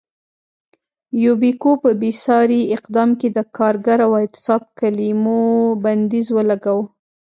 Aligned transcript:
یوبیکو 1.25 1.71
په 1.83 1.89
بېساري 2.01 2.61
اقدام 2.75 3.09
کې 3.19 3.27
د 3.31 3.39
کارګر 3.57 3.99
او 4.05 4.11
اعتصاب 4.21 4.61
کلیمو 4.79 5.41
بندیز 5.83 6.27
ولګاوه. 6.33 6.85